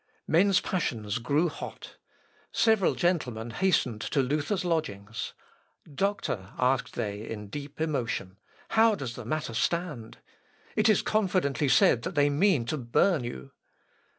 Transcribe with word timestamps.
Men's 0.27 0.59
passions 0.59 1.19
grew 1.19 1.47
hot. 1.47 1.97
Several 2.51 2.95
gentlemen 2.95 3.51
hastened 3.51 4.01
to 4.01 4.23
Luther's 4.23 4.65
lodgings. 4.65 5.33
"Doctor," 5.93 6.53
asked 6.57 6.95
they 6.95 7.21
in 7.29 7.49
deep 7.49 7.79
emotion, 7.79 8.39
"how 8.69 8.95
does 8.95 9.13
the 9.13 9.25
matter 9.25 9.53
stand? 9.53 10.17
It 10.75 10.89
is 10.89 11.03
confidently 11.03 11.69
said 11.69 12.01
that 12.01 12.15
they 12.15 12.31
mean 12.31 12.65
to 12.65 12.77
burn 12.79 13.23
you." 13.23 13.51